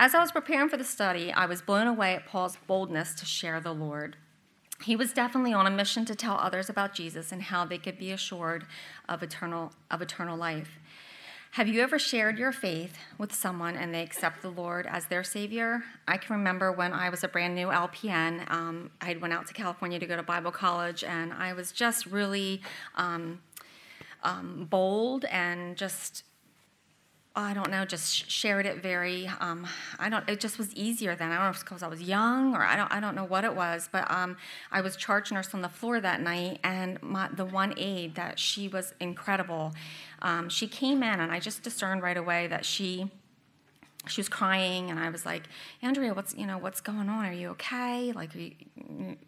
[0.00, 3.26] As I was preparing for the study, I was blown away at Paul's boldness to
[3.26, 4.16] share the Lord.
[4.84, 7.98] He was definitely on a mission to tell others about Jesus and how they could
[7.98, 8.64] be assured
[9.08, 10.78] of eternal, of eternal life.
[11.52, 15.24] Have you ever shared your faith with someone and they accept the Lord as their
[15.24, 15.82] Savior?
[16.06, 19.54] I can remember when I was a brand new LPN, um, I went out to
[19.54, 22.62] California to go to Bible college, and I was just really
[22.94, 23.40] um,
[24.22, 26.22] um, bold and just
[27.36, 29.30] I don't know, just shared it very.
[29.40, 29.66] Um,
[29.98, 30.28] I don't.
[30.28, 31.30] It just was easier then.
[31.30, 32.90] I don't know if it's because I was young or I don't.
[32.92, 34.36] I don't know what it was, but um,
[34.72, 38.40] I was charge nurse on the floor that night, and my, the one aide that
[38.40, 39.72] she was incredible.
[40.20, 43.08] Um, she came in, and I just discerned right away that she
[44.10, 45.44] she was crying and i was like
[45.82, 47.24] andrea what's you know what's going on?
[47.26, 48.12] Are you okay?
[48.12, 48.52] Like you,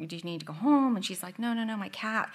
[0.07, 0.97] do you need to go home?
[0.97, 2.30] And she's like no no no my cat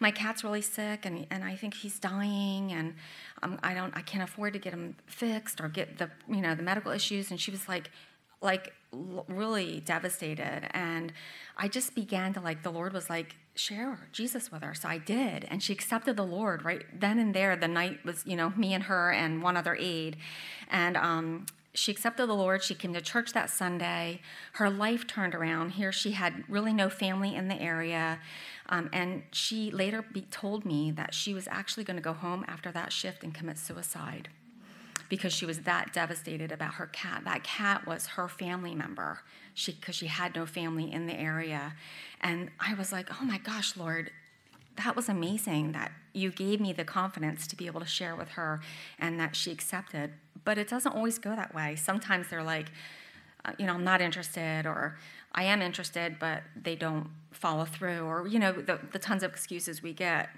[0.00, 2.94] my cat's really sick and, and i think he's dying and
[3.42, 6.54] um, i don't i can't afford to get him fixed or get the you know
[6.54, 7.30] the medical issues.
[7.30, 7.90] And she was like
[8.42, 10.68] like really devastated.
[10.70, 11.12] And
[11.56, 14.74] i just began to like the lord was like share jesus with her.
[14.74, 18.22] So i did and she accepted the lord right then and there the night was
[18.26, 20.16] you know me and her and one other aide.
[20.70, 21.46] And um,
[21.76, 22.62] she accepted the Lord.
[22.62, 24.20] She came to church that Sunday.
[24.52, 25.70] Her life turned around.
[25.72, 28.18] Here she had really no family in the area.
[28.68, 32.44] Um, and she later be, told me that she was actually going to go home
[32.48, 34.28] after that shift and commit suicide
[35.08, 37.22] because she was that devastated about her cat.
[37.24, 39.20] That cat was her family member
[39.54, 41.74] because she, she had no family in the area.
[42.20, 44.10] And I was like, oh my gosh, Lord,
[44.76, 48.30] that was amazing that you gave me the confidence to be able to share with
[48.30, 48.60] her
[48.98, 50.12] and that she accepted
[50.46, 51.76] but it doesn't always go that way.
[51.76, 52.70] Sometimes they're like,
[53.44, 54.96] uh, you know, I'm not interested, or
[55.32, 59.30] I am interested, but they don't follow through, or, you know, the, the tons of
[59.30, 60.30] excuses we get.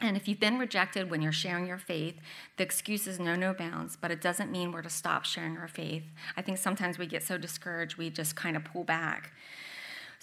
[0.00, 2.16] And if you've been rejected when you're sharing your faith,
[2.56, 6.02] the excuses know no bounds, but it doesn't mean we're to stop sharing our faith.
[6.36, 9.32] I think sometimes we get so discouraged, we just kind of pull back.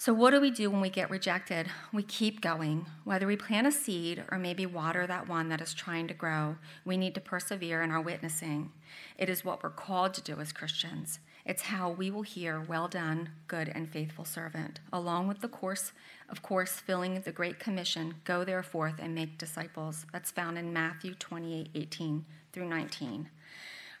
[0.02, 1.68] So, what do we do when we get rejected?
[1.92, 2.86] We keep going.
[3.04, 6.56] Whether we plant a seed or maybe water that one that is trying to grow,
[6.84, 8.72] we need to persevere in our witnessing.
[9.16, 11.20] It is what we're called to do as Christians.
[11.46, 15.92] It's how we will hear, Well done, good and faithful servant, along with the course,
[16.28, 20.06] of course, filling the Great Commission Go therefore and make disciples.
[20.12, 23.28] That's found in Matthew 28 18 through 19.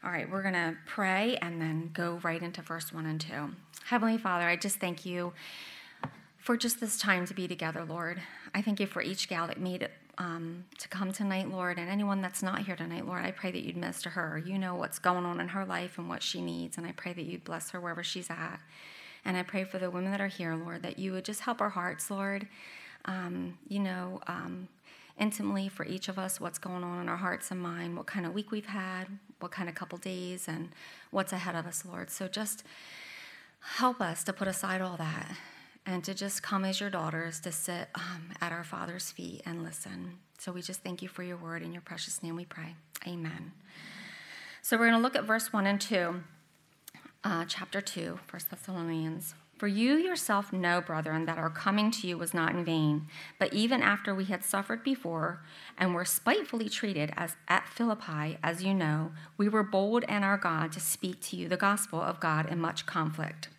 [0.02, 3.50] All right, we're going to pray and then go right into verse 1 and 2.
[3.84, 5.32] Heavenly Father, I just thank you
[6.42, 8.20] for just this time to be together, Lord.
[8.52, 11.88] I thank you for each gal that made it um, to come tonight, Lord, and
[11.88, 13.24] anyone that's not here tonight, Lord.
[13.24, 14.42] I pray that you'd minister her.
[14.44, 17.12] You know what's going on in her life and what she needs, and I pray
[17.12, 18.58] that you'd bless her wherever she's at.
[19.24, 21.60] And I pray for the women that are here, Lord, that you would just help
[21.60, 22.48] our hearts, Lord.
[23.04, 24.66] Um, you know, um,
[25.20, 28.26] intimately for each of us what's going on in our hearts and mind, what kind
[28.26, 29.06] of week we've had,
[29.38, 30.70] what kind of couple days, and
[31.12, 32.10] what's ahead of us, Lord.
[32.10, 32.64] So just
[33.76, 35.36] help us to put aside all that
[35.86, 39.64] and to just come as your daughters to sit um, at our Father's feet and
[39.64, 40.18] listen.
[40.38, 41.62] So we just thank you for your word.
[41.62, 42.74] In your precious name we pray.
[43.06, 43.52] Amen.
[44.60, 46.22] So we're going to look at verse 1 and 2,
[47.24, 49.34] uh, chapter 2, 1 Thessalonians.
[49.62, 53.06] For you yourself know, brethren, that our coming to you was not in vain,
[53.38, 55.40] but even after we had suffered before
[55.78, 60.36] and were spitefully treated as at Philippi, as you know, we were bold in our
[60.36, 63.50] God to speak to you the gospel of God in much conflict.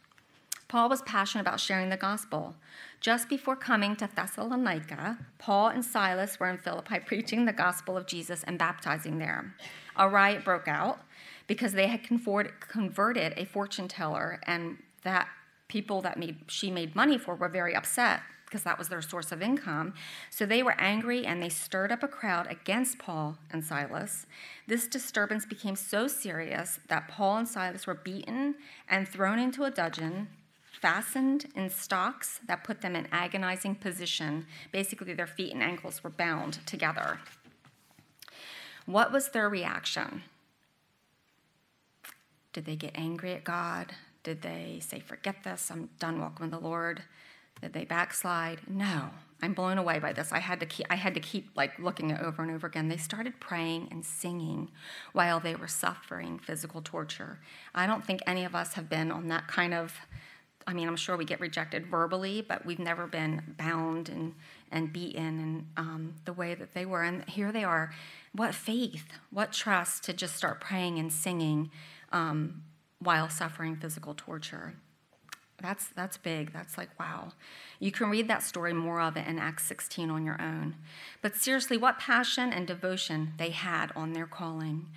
[0.74, 2.56] Paul was passionate about sharing the gospel.
[3.00, 8.08] Just before coming to Thessalonica, Paul and Silas were in Philippi preaching the gospel of
[8.08, 9.54] Jesus and baptizing there.
[9.96, 11.02] A riot broke out
[11.46, 15.28] because they had converted a fortune teller, and that
[15.68, 19.32] people that made, she made money for were very upset because that was their source
[19.32, 19.94] of income.
[20.32, 24.26] So they were angry and they stirred up a crowd against Paul and Silas.
[24.68, 28.56] This disturbance became so serious that Paul and Silas were beaten
[28.90, 30.30] and thrown into a dungeon
[30.84, 34.46] fastened in stocks that put them in agonizing position.
[34.74, 37.22] Basically, their feet and ankles were bound together.
[38.86, 40.24] What was their reaction?
[42.52, 43.94] Did they get angry at God?
[44.24, 47.04] Did they say, Forget this, I'm done walking with the Lord?
[47.62, 48.60] Did they backslide?
[48.68, 49.12] No.
[49.42, 50.34] I'm blown away by this.
[50.34, 52.90] I had to keep I had to keep like looking it over and over again.
[52.90, 54.70] They started praying and singing
[55.14, 57.40] while they were suffering physical torture.
[57.74, 59.94] I don't think any of us have been on that kind of
[60.66, 64.34] I mean, I'm sure we get rejected verbally, but we've never been bound and,
[64.72, 67.04] and beaten and um, the way that they were.
[67.04, 67.92] And here they are.
[68.34, 71.72] What faith, what trust to just start praying and singing
[72.12, 72.64] um,
[73.00, 74.76] while suffering physical torture.
[75.62, 76.52] That's, that's big.
[76.52, 77.32] That's like, wow.
[77.80, 80.76] You can read that story, more of it, in Acts 16 on your own.
[81.22, 84.88] But seriously, what passion and devotion they had on their calling.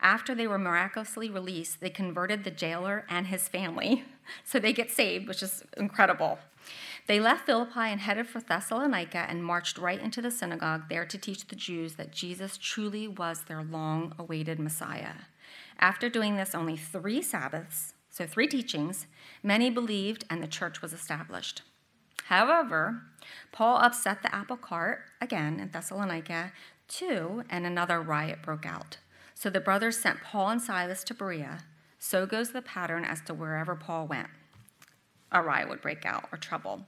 [0.00, 4.04] After they were miraculously released, they converted the jailer and his family.
[4.44, 6.38] So they get saved, which is incredible.
[7.06, 11.18] They left Philippi and headed for Thessalonica and marched right into the synagogue there to
[11.18, 15.14] teach the Jews that Jesus truly was their long awaited Messiah.
[15.78, 19.06] After doing this only three Sabbaths, so three teachings,
[19.42, 21.62] many believed and the church was established.
[22.24, 23.02] However,
[23.52, 26.52] Paul upset the apple cart again in Thessalonica
[26.88, 28.98] too, and another riot broke out.
[29.34, 31.58] So the brothers sent Paul and Silas to Berea.
[31.98, 34.28] So goes the pattern as to wherever Paul went.
[35.32, 36.86] A riot would break out or trouble.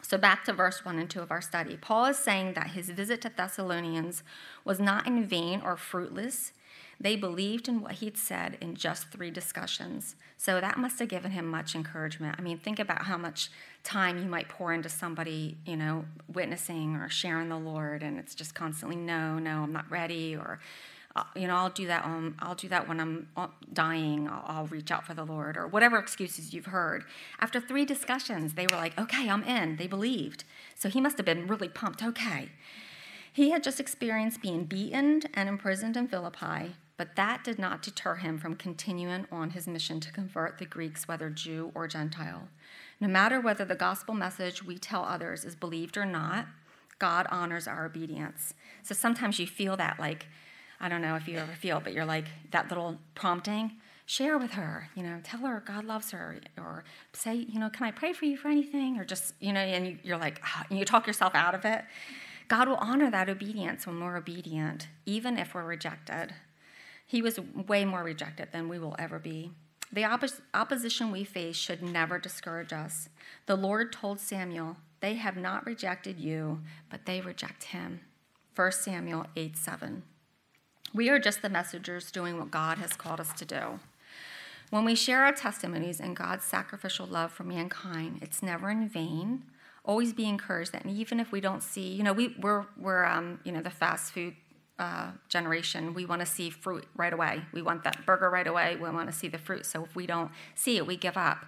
[0.00, 1.76] So, back to verse 1 and 2 of our study.
[1.76, 4.22] Paul is saying that his visit to Thessalonians
[4.64, 6.52] was not in vain or fruitless.
[7.00, 10.16] They believed in what he'd said in just three discussions.
[10.38, 12.36] So, that must have given him much encouragement.
[12.38, 13.50] I mean, think about how much
[13.84, 18.34] time you might pour into somebody, you know, witnessing or sharing the Lord, and it's
[18.34, 20.58] just constantly, no, no, I'm not ready, or
[21.34, 22.04] you know, I'll do that.
[22.40, 24.28] I'll do that when I'm uh, dying.
[24.28, 27.04] I'll, I'll, reach out for the Lord, or whatever excuses you've heard.
[27.40, 30.44] After three discussions, they were like, "Okay, I'm in." They believed.
[30.74, 32.02] So he must have been really pumped.
[32.02, 32.50] Okay,
[33.32, 38.16] he had just experienced being beaten and imprisoned in Philippi, but that did not deter
[38.16, 42.48] him from continuing on his mission to convert the Greeks, whether Jew or Gentile.
[43.00, 46.46] No matter whether the gospel message we tell others is believed or not,
[46.98, 48.54] God honors our obedience.
[48.82, 50.26] So sometimes you feel that like
[50.80, 53.72] I don't know if you ever feel, but you're like that little prompting.
[54.06, 57.86] Share with her, you know, tell her God loves her, or say, you know, can
[57.86, 58.98] I pray for you for anything?
[58.98, 61.66] Or just, you know, and you, are like, ah, and you talk yourself out of
[61.66, 61.84] it.
[62.48, 66.34] God will honor that obedience when we're obedient, even if we're rejected.
[67.06, 69.52] He was way more rejected than we will ever be.
[69.92, 73.08] The oppos- opposition we face should never discourage us.
[73.46, 76.60] The Lord told Samuel, They have not rejected you,
[76.90, 78.00] but they reject him.
[78.54, 80.02] 1 Samuel 8 7.
[80.94, 83.80] We are just the messengers doing what God has called us to do.
[84.70, 89.44] When we share our testimonies and God's sacrificial love for mankind, it's never in vain.
[89.84, 93.40] Always be encouraged that even if we don't see, you know, we, we're, we're um,
[93.44, 94.34] you know, the fast food
[94.78, 97.42] uh, generation, we want to see fruit right away.
[97.52, 98.76] We want that burger right away.
[98.76, 99.64] We want to see the fruit.
[99.64, 101.46] So if we don't see it, we give up.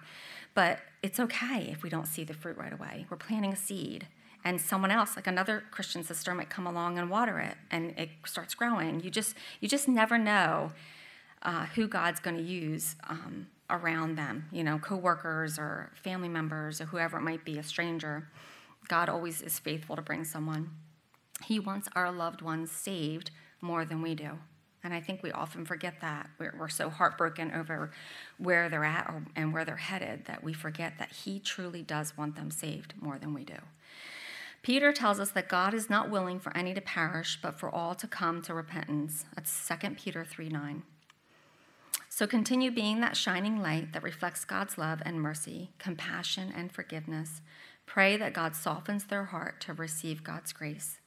[0.53, 3.05] But it's okay if we don't see the fruit right away.
[3.09, 4.07] We're planting a seed
[4.43, 8.09] and someone else like another christian sister might come along and water it and it
[8.25, 10.71] starts growing you just you just never know
[11.43, 16.81] uh, who god's going to use um, around them you know coworkers or family members
[16.81, 18.27] or whoever it might be a stranger
[18.87, 20.69] god always is faithful to bring someone
[21.45, 24.37] he wants our loved ones saved more than we do
[24.83, 26.29] and I think we often forget that.
[26.39, 27.91] We're, we're so heartbroken over
[28.37, 32.17] where they're at or, and where they're headed that we forget that He truly does
[32.17, 33.57] want them saved more than we do.
[34.61, 37.95] Peter tells us that God is not willing for any to perish, but for all
[37.95, 39.25] to come to repentance.
[39.35, 40.83] That's 2 Peter 3 9.
[42.09, 47.41] So continue being that shining light that reflects God's love and mercy, compassion and forgiveness.
[47.87, 50.99] Pray that God softens their heart to receive God's grace.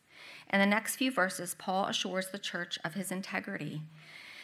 [0.53, 3.83] In the next few verses, Paul assures the church of his integrity.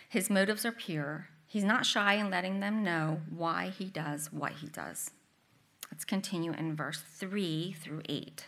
[0.09, 1.29] His motives are pure.
[1.47, 5.11] He's not shy in letting them know why he does what he does.
[5.91, 8.47] Let's continue in verse 3 through 8.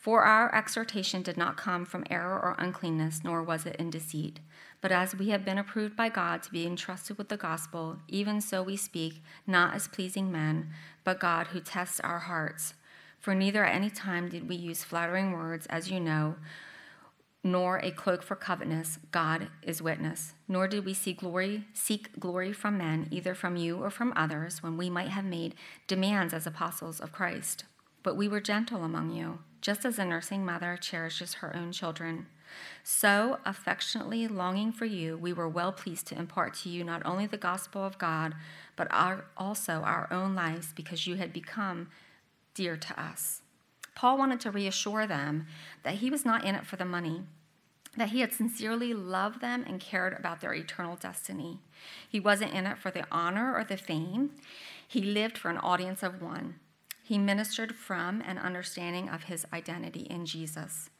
[0.00, 4.40] For our exhortation did not come from error or uncleanness, nor was it in deceit.
[4.80, 8.40] But as we have been approved by God to be entrusted with the gospel, even
[8.40, 10.70] so we speak, not as pleasing men,
[11.04, 12.72] but God who tests our hearts.
[13.18, 16.36] For neither at any time did we use flattering words, as you know,
[17.44, 20.32] nor a cloak for covetousness, God is witness.
[20.48, 24.62] Nor did we seek glory, seek glory from men, either from you or from others,
[24.62, 25.54] when we might have made
[25.86, 27.64] demands as apostles of Christ.
[28.02, 32.26] But we were gentle among you just as a nursing mother cherishes her own children.
[32.82, 37.26] So, affectionately longing for you, we were well pleased to impart to you not only
[37.26, 38.34] the gospel of God,
[38.74, 41.88] but our, also our own lives, because you had become
[42.54, 43.42] dear to us.
[43.94, 45.46] Paul wanted to reassure them
[45.82, 47.22] that he was not in it for the money,
[47.96, 51.60] that he had sincerely loved them and cared about their eternal destiny.
[52.08, 54.30] He wasn't in it for the honor or the fame,
[54.86, 56.56] he lived for an audience of one.
[57.10, 60.90] He ministered from an understanding of his identity in Jesus.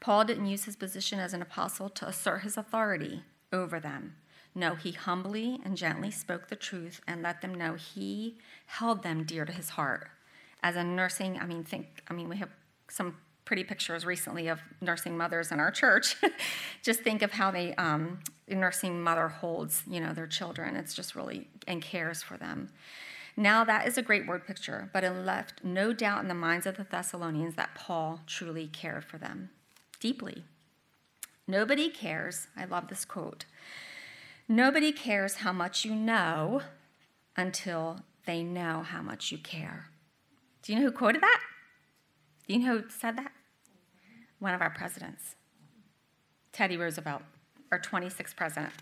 [0.00, 4.16] Paul didn't use his position as an apostle to assert his authority over them.
[4.56, 9.22] No, he humbly and gently spoke the truth and let them know he held them
[9.22, 10.08] dear to his heart.
[10.64, 12.50] As a nursing, I mean, think, I mean, we have
[12.88, 16.16] some pretty pictures recently of nursing mothers in our church.
[16.82, 20.74] just think of how they, um, a nursing mother holds, you know, their children.
[20.74, 22.70] It's just really, and cares for them.
[23.36, 26.66] Now, that is a great word picture, but it left no doubt in the minds
[26.66, 29.50] of the Thessalonians that Paul truly cared for them
[30.00, 30.44] deeply.
[31.46, 33.46] Nobody cares, I love this quote.
[34.48, 36.62] Nobody cares how much you know
[37.36, 39.86] until they know how much you care.
[40.62, 41.40] Do you know who quoted that?
[42.46, 43.32] Do you know who said that?
[44.38, 45.36] One of our presidents,
[46.52, 47.22] Teddy Roosevelt,
[47.70, 48.72] our 26th president.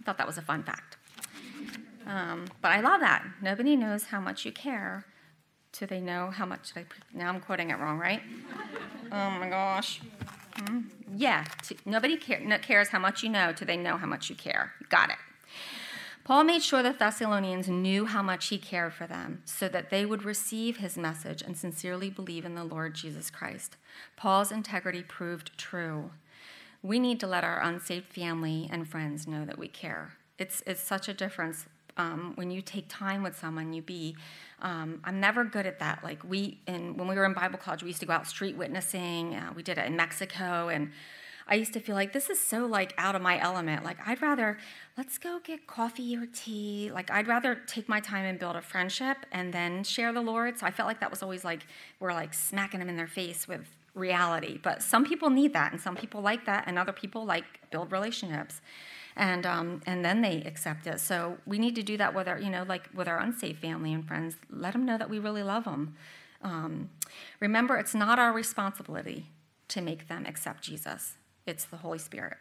[0.00, 0.96] I thought that was a fun fact.
[2.06, 3.24] Um, but I love that.
[3.42, 5.04] Nobody knows how much you care
[5.72, 6.84] till they know how much they.
[7.12, 8.22] Now I'm quoting it wrong, right?
[9.12, 10.00] oh my gosh.
[10.56, 10.80] Hmm?
[11.14, 14.28] Yeah, t- nobody care, no, cares how much you know till they know how much
[14.30, 14.72] you care.
[14.88, 15.16] Got it.
[16.24, 20.04] Paul made sure the Thessalonians knew how much he cared for them so that they
[20.04, 23.76] would receive his message and sincerely believe in the Lord Jesus Christ.
[24.14, 26.10] Paul's integrity proved true.
[26.82, 30.18] We need to let our unsaved family and friends know that we care.
[30.38, 31.64] It's, it's such a difference
[31.98, 34.16] um, when you take time with someone, you be.
[34.62, 36.02] Um, I'm never good at that.
[36.02, 38.56] Like we, in, when we were in Bible college, we used to go out street
[38.56, 39.34] witnessing.
[39.34, 40.90] Uh, we did it in Mexico, and
[41.48, 43.84] I used to feel like this is so like out of my element.
[43.84, 44.58] Like I'd rather
[44.96, 46.90] let's go get coffee or tea.
[46.92, 50.58] Like I'd rather take my time and build a friendship and then share the Lord.
[50.58, 51.66] So I felt like that was always like
[52.00, 54.58] we're like smacking them in their face with reality.
[54.62, 57.92] But some people need that, and some people like that, and other people like build
[57.92, 58.60] relationships.
[59.18, 61.00] And, um, and then they accept it.
[61.00, 63.92] So we need to do that with our, you know, like with our unsafe family
[63.92, 64.36] and friends.
[64.48, 65.96] Let them know that we really love them.
[66.40, 66.90] Um,
[67.40, 69.26] remember, it's not our responsibility
[69.68, 71.16] to make them accept Jesus
[71.48, 72.36] it's the Holy Spirit.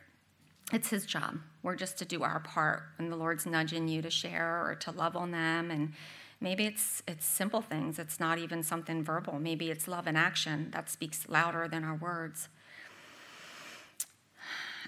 [0.74, 1.40] It's His job.
[1.64, 4.92] We're just to do our part when the Lord's nudging you to share or to
[4.92, 5.72] love on them.
[5.72, 5.94] And
[6.42, 9.40] maybe it's, it's simple things, it's not even something verbal.
[9.40, 12.50] Maybe it's love in action that speaks louder than our words.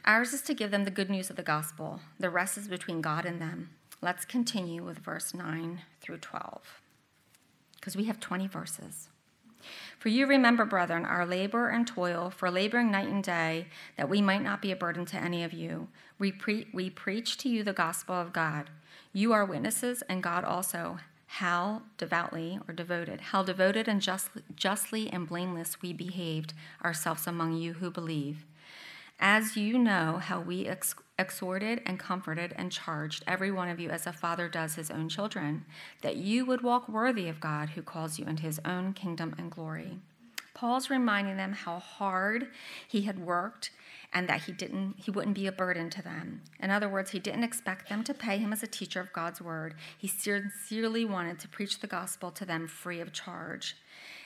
[0.06, 2.00] Ours is to give them the good news of the gospel.
[2.20, 3.70] The rest is between God and them.
[4.02, 6.82] Let's continue with verse 9 through 12,
[7.76, 9.10] because we have 20 verses.
[9.98, 14.22] For you remember, brethren, our labor and toil, for laboring night and day, that we
[14.22, 15.90] might not be a burden to any of you.
[16.18, 18.70] We, pre- we preach to you the gospel of God.
[19.12, 25.10] You are witnesses, and God also, how devoutly or devoted, how devoted and just, justly
[25.12, 26.54] and blameless we behaved
[26.84, 28.46] ourselves among you who believe.
[29.20, 33.90] As you know how we ex- exhorted and comforted and charged every one of you
[33.90, 35.66] as a father does his own children,
[36.02, 39.52] that you would walk worthy of God who calls you into his own kingdom and
[39.52, 40.00] glory.
[40.54, 42.48] Paul's reminding them how hard
[42.88, 43.72] he had worked
[44.14, 46.42] and that he didn't he wouldn't be a burden to them.
[46.60, 49.42] In other words, he didn't expect them to pay him as a teacher of God's
[49.42, 49.76] word.
[49.98, 53.76] He sincerely wanted to preach the gospel to them free of charge.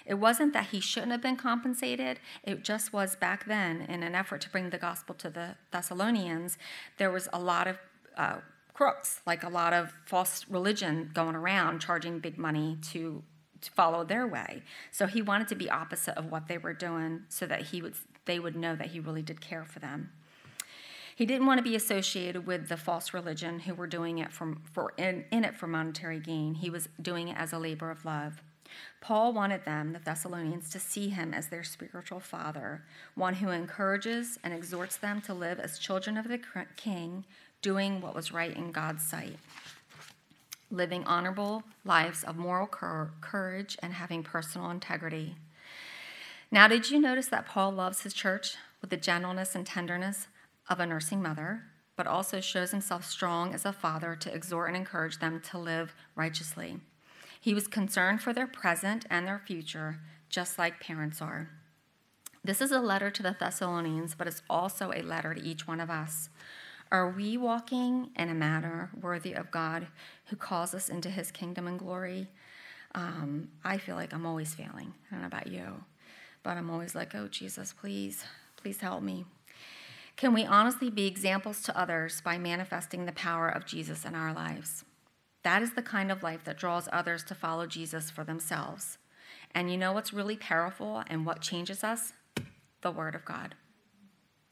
[0.06, 4.16] It wasn't that he shouldn't have been compensated, it just was back then, in an
[4.16, 6.58] effort to bring the gospel to the Thessalonians,
[6.98, 7.78] there was a lot of
[8.18, 8.38] uh,
[8.74, 13.24] crooks, like a lot of false religion going around charging big money to,
[13.62, 14.64] to follow their way.
[14.92, 17.96] So he wanted to be opposite of what they were doing so that he would,
[18.26, 20.12] they would know that he really did care for them.
[21.16, 24.94] He didn't want to be associated with the false religion who were doing it for
[24.98, 26.56] in, in it for monetary gain.
[26.56, 28.42] He was doing it as a labor of love.
[29.02, 32.84] Paul wanted them, the Thessalonians, to see him as their spiritual father,
[33.16, 36.40] one who encourages and exhorts them to live as children of the
[36.76, 37.26] king,
[37.62, 39.38] doing what was right in God's sight,
[40.72, 45.36] living honorable lives of moral courage and having personal integrity.
[46.52, 50.28] Now, did you notice that Paul loves his church with the gentleness and tenderness
[50.70, 51.64] of a nursing mother,
[51.96, 55.94] but also shows himself strong as a father to exhort and encourage them to live
[56.16, 56.80] righteously?
[57.44, 61.50] He was concerned for their present and their future, just like parents are.
[62.42, 65.82] This is a letter to the Thessalonians, but it's also a letter to each one
[65.82, 66.30] of us.
[66.90, 69.88] Are we walking in a manner worthy of God
[70.28, 72.30] who calls us into his kingdom and glory?
[72.96, 74.94] Um, I feel like I'm always failing.
[75.12, 75.84] I don't know about you,
[76.44, 78.24] but I'm always like, oh, Jesus, please,
[78.56, 79.26] please help me.
[80.16, 84.34] Can we honestly be examples to others by manifesting the power of Jesus in our
[84.34, 84.86] lives?
[85.44, 88.98] That is the kind of life that draws others to follow Jesus for themselves.
[89.54, 92.14] And you know what's really powerful and what changes us?
[92.82, 93.56] The Word of God,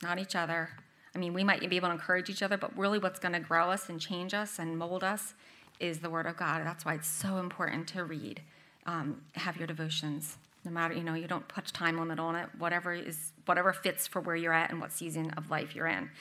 [0.03, 0.69] not each other.
[1.15, 3.39] I mean, we might be able to encourage each other, but really what's going to
[3.39, 5.33] grow us and change us and mold us
[5.79, 6.65] is the Word of God.
[6.65, 8.41] That's why it's so important to read,
[8.85, 10.37] um, have your devotions.
[10.63, 12.47] No matter, you know, you don't put a time limit on it.
[12.57, 16.11] Whatever is, whatever fits for where you're at and what season of life you're in.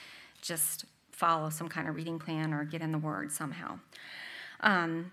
[0.41, 3.79] Just follow some kind of reading plan or get in the Word somehow.
[4.61, 5.13] Um,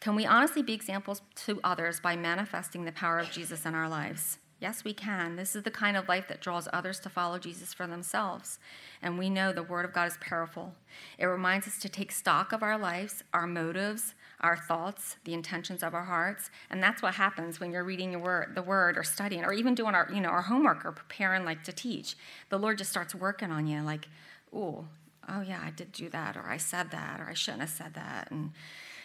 [0.00, 3.88] can we honestly be examples to others by manifesting the power of Jesus in our
[3.88, 4.38] lives?
[4.60, 5.36] Yes, we can.
[5.36, 8.58] This is the kind of life that draws others to follow Jesus for themselves.
[9.02, 10.72] And we know the Word of God is powerful.
[11.18, 15.82] It reminds us to take stock of our lives, our motives, our thoughts, the intentions
[15.82, 16.50] of our hearts.
[16.70, 19.74] And that's what happens when you're reading your word, the Word or studying or even
[19.74, 22.16] doing our, you know, our homework or preparing like to teach.
[22.48, 24.08] The Lord just starts working on you like,
[24.54, 24.86] oh,
[25.28, 27.94] oh yeah, I did do that, or I said that, or I shouldn't have said
[27.94, 28.52] that, and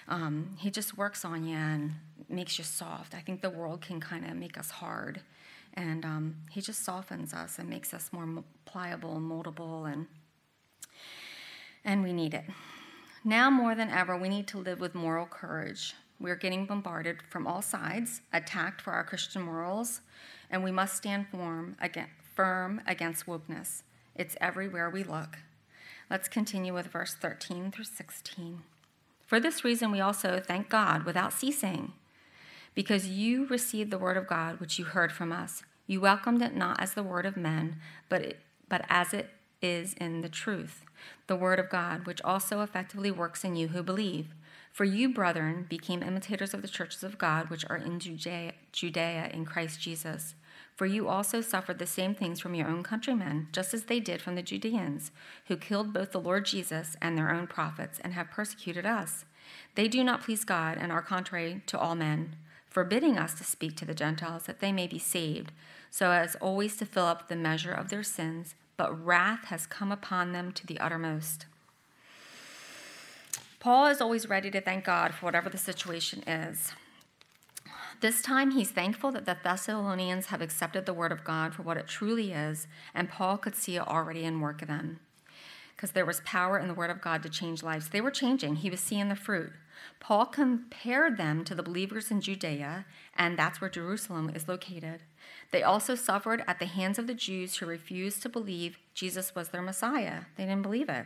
[0.07, 1.93] um, he just works on you and
[2.27, 3.13] makes you soft.
[3.13, 5.21] I think the world can kind of make us hard,
[5.73, 10.07] and um, he just softens us and makes us more pliable and moldable, and
[11.85, 12.45] and we need it.
[13.23, 15.93] Now more than ever, we need to live with moral courage.
[16.19, 20.01] We're getting bombarded from all sides, attacked for our Christian morals,
[20.49, 23.83] and we must stand firm against wokeness.
[24.15, 25.37] It's everywhere we look.
[26.09, 28.63] Let's continue with verse 13 through 16.
[29.27, 31.93] For this reason, we also thank God without ceasing,
[32.73, 35.61] because you received the word of God which you heard from us.
[35.85, 37.75] You welcomed it not as the word of men,
[38.09, 39.29] but, it, but as it
[39.61, 40.83] is in the truth,
[41.27, 44.33] the word of God, which also effectively works in you who believe.
[44.71, 49.29] For you, brethren, became imitators of the churches of God which are in Judea, Judea
[49.31, 50.33] in Christ Jesus.
[50.79, 54.21] For you also suffered the same things from your own countrymen, just as they did
[54.21, 55.11] from the Judeans,
[55.47, 59.25] who killed both the Lord Jesus and their own prophets, and have persecuted us.
[59.75, 62.37] They do not please God and are contrary to all men,
[62.69, 65.51] forbidding us to speak to the Gentiles that they may be saved,
[65.91, 68.55] so as always to fill up the measure of their sins.
[68.77, 71.45] But wrath has come upon them to the uttermost.
[73.59, 76.71] Paul is always ready to thank God for whatever the situation is.
[78.01, 81.75] This time, he's thankful that the Thessalonians have accepted the word of God for what
[81.75, 85.01] it truly is, and Paul could see it already in work of them.
[85.75, 87.89] Because there was power in the word of God to change lives.
[87.89, 89.51] They were changing, he was seeing the fruit.
[89.99, 92.85] Paul compared them to the believers in Judea,
[93.17, 95.01] and that's where Jerusalem is located.
[95.51, 99.49] They also suffered at the hands of the Jews who refused to believe Jesus was
[99.49, 100.21] their Messiah.
[100.37, 101.05] They didn't believe it.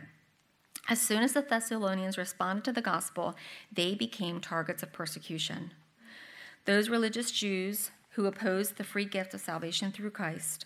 [0.88, 3.34] As soon as the Thessalonians responded to the gospel,
[3.72, 5.72] they became targets of persecution.
[6.66, 10.64] Those religious Jews who opposed the free gift of salvation through Christ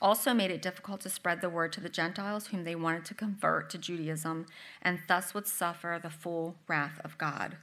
[0.00, 3.14] also made it difficult to spread the word to the Gentiles whom they wanted to
[3.14, 4.46] convert to Judaism,
[4.82, 7.56] and thus would suffer the full wrath of God,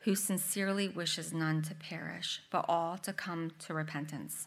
[0.00, 4.46] who sincerely wishes none to perish, but all to come to repentance.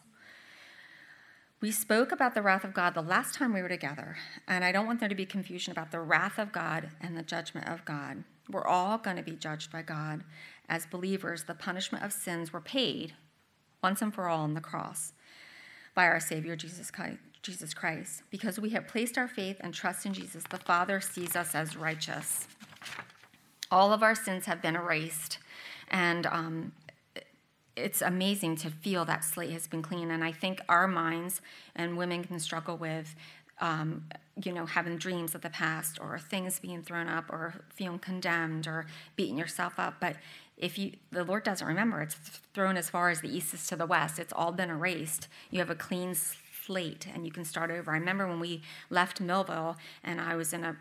[1.60, 4.16] We spoke about the wrath of God the last time we were together,
[4.48, 7.22] and I don't want there to be confusion about the wrath of God and the
[7.22, 8.24] judgment of God.
[8.48, 10.22] We're all going to be judged by God,
[10.68, 13.14] as believers, the punishment of sins were paid
[13.82, 15.12] once and for all on the cross
[15.94, 18.22] by our Savior Jesus Christ.
[18.30, 21.76] Because we have placed our faith and trust in Jesus, the Father sees us as
[21.76, 22.48] righteous.
[23.70, 25.38] All of our sins have been erased,
[25.88, 26.72] and um,
[27.76, 30.10] it's amazing to feel that slate has been clean.
[30.10, 31.40] And I think our minds
[31.74, 33.14] and women can struggle with
[33.60, 34.04] um,
[34.42, 38.66] you know, having dreams of the past or things being thrown up or feeling condemned
[38.66, 39.94] or beating yourself up.
[40.00, 40.16] But
[40.56, 42.14] if you, the Lord doesn't remember, it's
[42.54, 44.18] thrown as far as the east is to the west.
[44.18, 45.28] It's all been erased.
[45.50, 46.14] You have a clean
[46.66, 47.90] slate and you can start over.
[47.92, 50.76] I remember when we left Millville and I was in a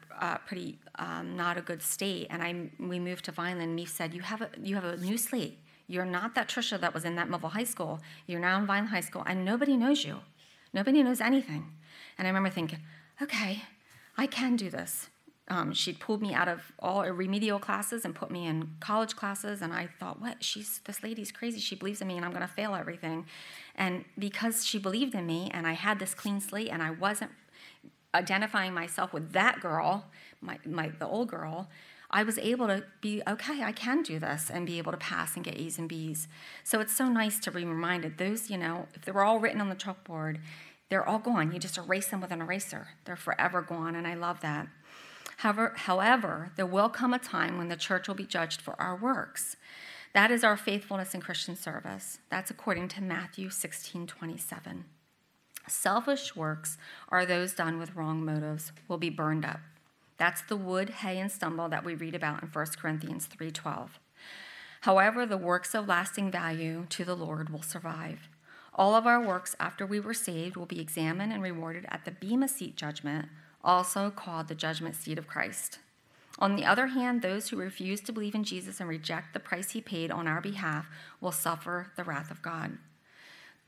[0.45, 3.75] pretty um, not a good state, and I we moved to Vineland.
[3.75, 5.59] Me said, "You have a you have a new slate.
[5.87, 7.99] You're not that Trisha that was in that Millville High School.
[8.25, 10.21] You're now in Vineland High School, and nobody knows you.
[10.73, 11.73] Nobody knows anything."
[12.17, 12.79] And I remember thinking,
[13.21, 13.63] "Okay,
[14.17, 15.09] I can do this."
[15.47, 19.61] Um, she'd pulled me out of all remedial classes and put me in college classes,
[19.61, 20.43] and I thought, "What?
[20.43, 21.59] She's this lady's crazy.
[21.59, 23.25] She believes in me, and I'm going to fail everything."
[23.75, 27.31] And because she believed in me, and I had this clean slate, and I wasn't
[28.15, 30.05] identifying myself with that girl,
[30.41, 31.69] my, my the old girl,
[32.09, 33.61] I was able to be okay.
[33.61, 36.27] I can do this and be able to pass and get A's and B's.
[36.63, 38.17] So it's so nice to be reminded.
[38.17, 40.39] Those, you know, if they were all written on the chalkboard,
[40.89, 41.51] they're all gone.
[41.51, 42.89] You just erase them with an eraser.
[43.05, 44.67] They're forever gone, and I love that.
[45.37, 48.95] However, however, there will come a time when the church will be judged for our
[48.95, 49.57] works.
[50.13, 52.19] That is our faithfulness in Christian service.
[52.29, 54.85] That's according to Matthew 16 27.
[55.67, 56.77] Selfish works
[57.09, 59.59] are those done with wrong motives, will be burned up.
[60.17, 63.99] That's the wood, hay, and stubble that we read about in 1 Corinthians 3:12.
[64.81, 68.29] However, the works of lasting value to the Lord will survive.
[68.73, 72.11] All of our works after we were saved will be examined and rewarded at the
[72.11, 73.29] Bema Seat judgment,
[73.65, 75.79] also called the judgment seat of Christ.
[76.37, 79.71] On the other hand, those who refuse to believe in Jesus and reject the price
[79.71, 80.87] he paid on our behalf
[81.21, 82.77] will suffer the wrath of God.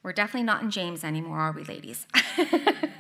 [0.03, 2.07] We're definitely not in James anymore, are we, ladies?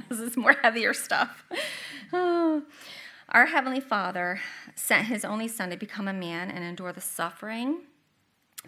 [0.09, 1.45] this is more heavier stuff.
[2.11, 4.39] Our Heavenly Father
[4.75, 7.81] sent His only Son to become a man and endure the suffering,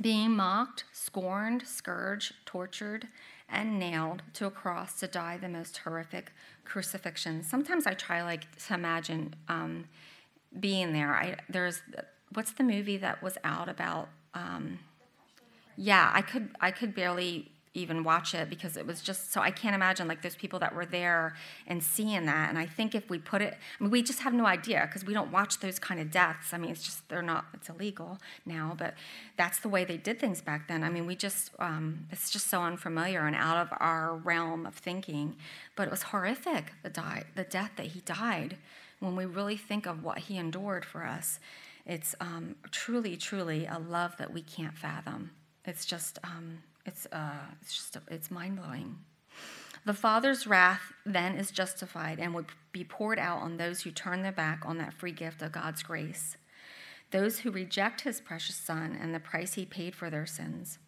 [0.02, 3.08] being mocked, scorned, scourged, tortured,
[3.52, 6.32] and nailed to a cross to die the most horrific
[6.66, 7.44] crucifixion.
[7.44, 9.86] Sometimes I try like to imagine um,
[10.60, 11.14] being there.
[11.16, 11.82] I there's
[12.34, 14.10] what's the movie that was out about?
[14.34, 14.80] Um,
[15.76, 19.52] yeah, I could I could barely even watch it because it was just so I
[19.52, 21.36] can't imagine like those people that were there
[21.68, 22.50] and seeing that.
[22.50, 25.06] And I think if we put it, I mean, we just have no idea because
[25.06, 26.54] we don't watch those kind of deaths.
[26.54, 27.46] I mean, it's just they're not.
[27.54, 28.96] It's illegal now, but
[29.38, 30.84] that's the way they did things back then.
[30.84, 34.74] I mean, we just um, it's just so unfamiliar and out of our realm of
[34.74, 35.36] thinking.
[35.76, 38.58] But it was horrific the die the death that he died.
[39.00, 41.40] When we really think of what he endured for us,
[41.86, 45.32] it's um, truly, truly a love that we can't fathom.
[45.66, 46.18] It's just.
[46.24, 48.98] Um, it's, uh, it's just, it's mind blowing.
[49.86, 54.24] The Father's wrath then is justified and would be poured out on those who turn
[54.24, 56.36] their back on that free gift of God's grace,
[57.12, 60.80] those who reject his precious Son and the price he paid for their sins.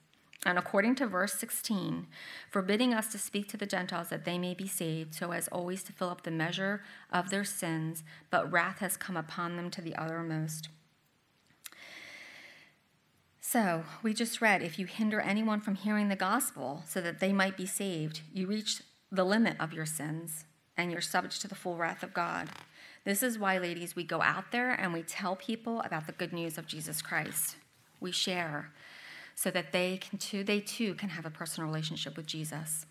[0.43, 2.07] And according to verse 16,
[2.49, 5.83] forbidding us to speak to the Gentiles that they may be saved, so as always
[5.83, 6.81] to fill up the measure
[7.13, 10.69] of their sins, but wrath has come upon them to the uttermost.
[13.51, 17.33] So, we just read if you hinder anyone from hearing the gospel so that they
[17.33, 20.45] might be saved, you reach the limit of your sins
[20.77, 22.47] and you're subject to the full wrath of God.
[23.03, 26.31] This is why, ladies, we go out there and we tell people about the good
[26.31, 27.57] news of Jesus Christ.
[27.99, 28.71] We share
[29.35, 32.85] so that they can too, they too can have a personal relationship with Jesus.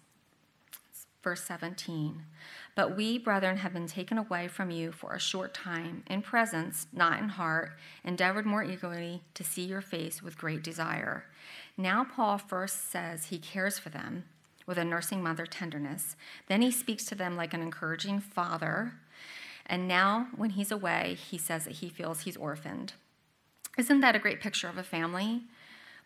[1.25, 2.23] Verse 17.
[2.75, 6.87] But we, brethren, have been taken away from you for a short time, in presence,
[6.93, 7.73] not in heart,
[8.05, 11.25] endeavored more eagerly to see your face with great desire.
[11.77, 14.25] Now, Paul first says he cares for them
[14.67, 16.15] with a nursing mother tenderness.
[16.47, 18.95] Then he speaks to them like an encouraging father.
[19.67, 22.93] And now, when he's away, he says that he feels he's orphaned.
[23.77, 25.43] Isn't that a great picture of a family?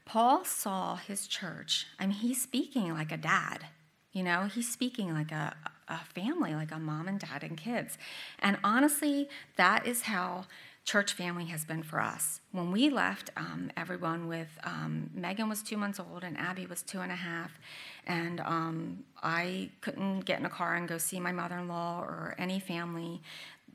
[0.05, 1.87] Paul saw his church.
[1.99, 3.67] I mean, he's speaking like a dad.
[4.13, 5.55] You know, he's speaking like a,
[5.89, 7.99] a family, like a mom and dad and kids.
[8.39, 10.45] And honestly, that is how
[10.85, 12.41] church family has been for us.
[12.53, 16.83] When we left, um, everyone with um, Megan was two months old and Abby was
[16.83, 17.59] two and a half,
[18.07, 22.01] and um, I couldn't get in a car and go see my mother in law
[22.03, 23.23] or any family.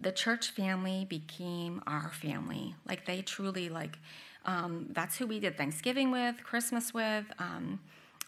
[0.02, 2.76] The church family became our family.
[2.88, 3.98] Like they truly like.
[4.46, 7.26] Um, that's who we did Thanksgiving with, Christmas with.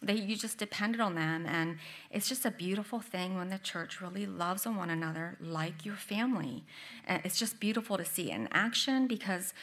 [0.02, 1.46] They you just depended on them.
[1.46, 1.78] And
[2.10, 5.96] it's just a beautiful thing when the church really loves on one another like your
[5.96, 6.64] family.
[7.08, 9.54] And it's just beautiful to see in action because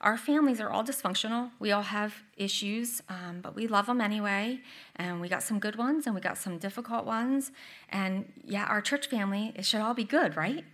[0.00, 1.50] our families are all dysfunctional.
[1.58, 4.60] We all have issues um, but we love them anyway.
[4.96, 7.50] And we got some good ones and we got some difficult ones.
[7.88, 10.64] And yeah our church family it should all be good right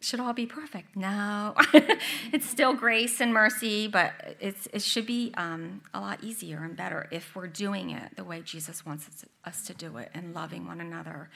[0.00, 0.96] should all be perfect.
[0.96, 1.54] No,
[2.32, 6.74] it's still grace and mercy, but it's, it should be um, a lot easier and
[6.74, 10.66] better if we're doing it the way Jesus wants us to do it and loving
[10.66, 11.28] one another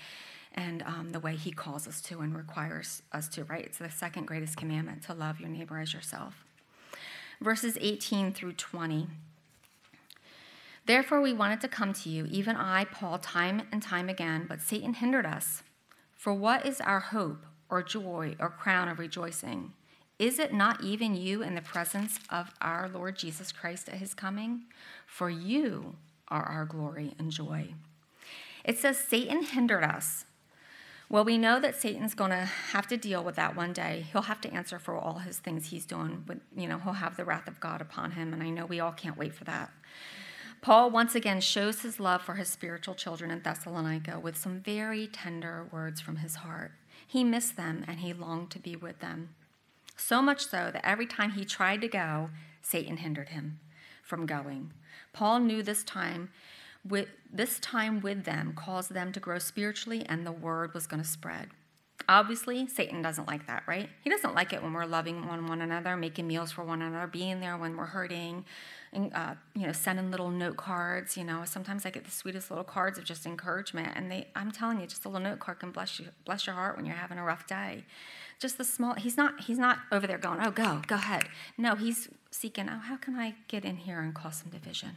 [0.55, 3.65] and um, the way he calls us to and requires us to, right?
[3.65, 6.45] It's the second greatest commandment to love your neighbor as yourself.
[7.41, 9.09] Verses 18 through 20.
[10.87, 14.61] Therefore, we wanted to come to you, even I, Paul, time and time again, but
[14.61, 15.63] Satan hindered us.
[16.15, 17.45] For what is our hope?
[17.75, 19.73] Or joy or crown of rejoicing?
[20.17, 24.15] Is it not even you in the presence of our Lord Jesus Christ at his
[24.15, 24.63] coming?
[25.07, 25.97] For you
[26.29, 27.75] are our glory and joy.
[28.65, 30.25] It says Satan hindered us.
[31.09, 34.07] Well, we know that Satan's going to have to deal with that one day.
[34.13, 36.23] He'll have to answer for all his things he's doing.
[36.25, 38.79] But, you know, he'll have the wrath of God upon him, and I know we
[38.79, 39.73] all can't wait for that.
[40.63, 45.09] Paul once again shows his love for his spiritual children in Thessalonica with some very
[45.09, 46.73] tender words from his heart.
[47.07, 49.31] He missed them and he longed to be with them.
[49.97, 52.31] So much so that every time he tried to go,
[52.63, 53.61] Satan hindered him
[54.03, 54.73] from going.
[55.13, 56.31] Paul knew this time
[56.87, 61.03] with this time with them caused them to grow spiritually and the word was going
[61.03, 61.49] to spread.
[62.09, 63.89] Obviously, Satan doesn't like that, right?
[64.03, 67.07] He doesn't like it when we're loving one one another, making meals for one another,
[67.07, 68.45] being there when we're hurting,
[68.95, 71.17] uh, you know, sending little note cards.
[71.17, 74.51] You know, sometimes I get the sweetest little cards of just encouragement, and they, I'm
[74.51, 76.95] telling you, just a little note card can bless you, bless your heart when you're
[76.97, 77.85] having a rough day.
[78.39, 78.95] Just the small.
[78.95, 79.43] He's not.
[79.43, 82.69] He's not over there going, "Oh, go, go ahead." No, he's seeking.
[82.69, 84.97] Oh, how can I get in here and cause some division?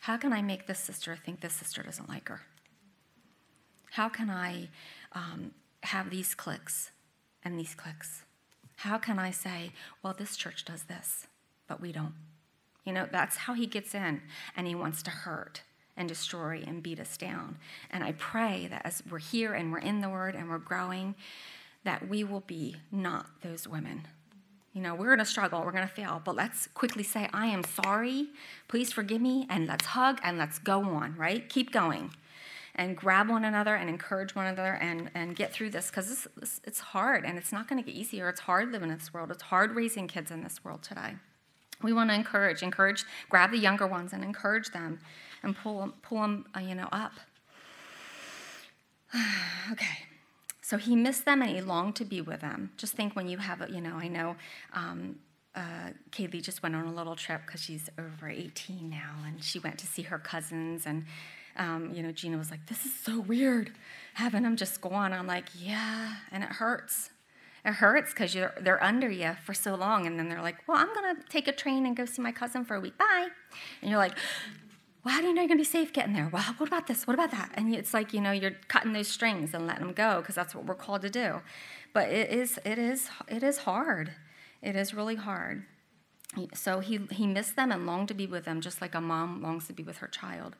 [0.00, 2.42] How can I make this sister think this sister doesn't like her?
[3.92, 4.68] How can I
[5.12, 6.90] um, have these clicks
[7.42, 8.22] and these clicks?
[8.76, 9.72] How can I say,
[10.02, 11.26] well, this church does this,
[11.66, 12.14] but we don't?
[12.88, 14.22] You know, that's how he gets in,
[14.56, 15.60] and he wants to hurt
[15.94, 17.58] and destroy and beat us down.
[17.90, 21.14] And I pray that as we're here and we're in the Word and we're growing,
[21.84, 24.06] that we will be not those women.
[24.72, 27.48] You know, we're going to struggle, we're going to fail, but let's quickly say, I
[27.48, 28.28] am sorry,
[28.68, 31.46] please forgive me, and let's hug and let's go on, right?
[31.46, 32.12] Keep going
[32.74, 36.26] and grab one another and encourage one another and, and get through this because
[36.64, 38.30] it's hard and it's not going to get easier.
[38.30, 41.16] It's hard living in this world, it's hard raising kids in this world today.
[41.82, 44.98] We want to encourage, encourage, grab the younger ones and encourage them
[45.42, 47.12] and pull them, pull them uh, you know, up.
[49.72, 50.06] okay.
[50.60, 52.72] So he missed them and he longed to be with them.
[52.76, 54.36] Just think when you have, you know, I know
[54.74, 55.16] um,
[55.54, 59.58] uh, Kaylee just went on a little trip because she's over 18 now, and she
[59.58, 60.86] went to see her cousins.
[60.86, 61.04] And,
[61.56, 63.72] um, you know, Gina was like, This is so weird
[64.14, 65.12] having them just go on.
[65.12, 67.10] I'm like, Yeah, and it hurts.
[67.68, 70.88] It hurts because they're under you for so long, and then they're like, Well, I'm
[71.16, 72.96] to take a train and go see my cousin for a week.
[72.96, 73.28] Bye.
[73.82, 74.14] And you're like,
[75.04, 76.28] well, how do you know you're to be safe getting there?
[76.32, 77.06] Well, what about this?
[77.06, 77.50] What about that?
[77.54, 80.54] And it's like, you know, you're cutting those strings and letting them go because that's
[80.54, 81.40] what we're called to do.
[81.92, 84.12] But it is, it is, it is hard.
[84.60, 85.64] It is really hard.
[86.54, 89.42] So he, he missed them and longed to be with them, just like a mom
[89.42, 90.56] longs to be with her child.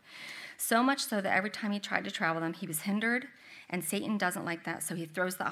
[0.57, 3.29] So much so that every time he tried to travel them, he was hindered,
[3.71, 5.47] and Satan doesn't like that, so he throws the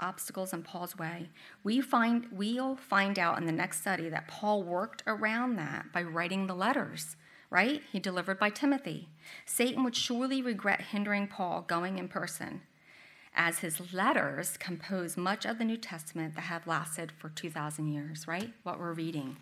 [0.00, 1.30] obstacles in Paul's way.
[1.62, 6.02] We find, we'll find out in the next study that Paul worked around that by
[6.02, 7.16] writing the letters
[7.50, 7.82] right?
[7.90, 9.08] He delivered by Timothy.
[9.44, 12.62] Satan would surely regret hindering Paul going in person,
[13.34, 18.26] as his letters compose much of the New Testament that have lasted for 2,000 years,
[18.28, 18.52] right?
[18.62, 19.36] What we're reading,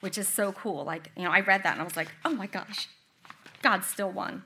[0.00, 0.84] which is so cool.
[0.84, 2.88] Like, you know, I read that and I was like, oh my gosh,
[3.62, 4.42] God still won.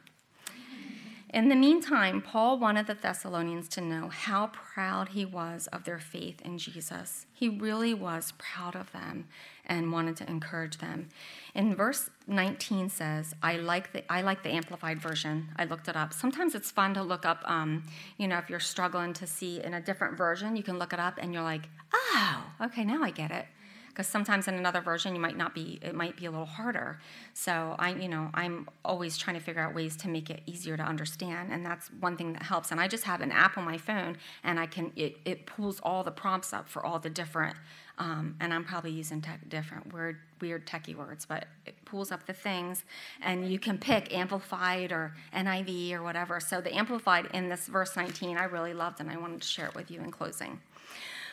[1.33, 5.99] In the meantime, Paul wanted the Thessalonians to know how proud he was of their
[5.99, 7.25] faith in Jesus.
[7.33, 9.29] He really was proud of them
[9.65, 11.09] and wanted to encourage them.
[11.55, 15.49] In verse 19 says, I like the, I like the amplified version.
[15.57, 16.13] I looked it up.
[16.13, 17.85] Sometimes it's fun to look up, um,
[18.19, 21.01] you know, if you're struggling to see in a different version, you can look it
[21.01, 23.47] up and you're like, oh, okay, now I get it
[23.93, 26.99] because sometimes in another version you might not be it might be a little harder.
[27.35, 30.77] So i you know i'm always trying to figure out ways to make it easier
[30.77, 32.71] to understand and that's one thing that helps.
[32.71, 35.81] And i just have an app on my phone and i can it, it pulls
[35.81, 37.57] all the prompts up for all the different
[37.99, 42.27] um, and i'm probably using tech, different weird weird techie words but it pulls up
[42.27, 42.85] the things
[43.21, 46.41] and you can pick amplified or niv or whatever.
[46.41, 49.67] So the amplified in this verse 19 i really loved and i wanted to share
[49.67, 50.61] it with you in closing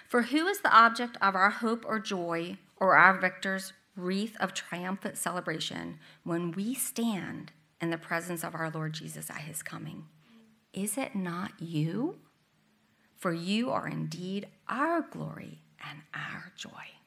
[0.09, 4.55] for who is the object of our hope or joy or our victor's wreath of
[4.55, 10.05] triumphant celebration when we stand in the presence of our Lord Jesus at his coming?
[10.73, 12.17] Is it not you?
[13.17, 16.98] For you are indeed our glory and our joy.